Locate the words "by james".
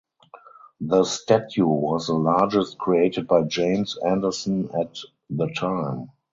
3.27-3.99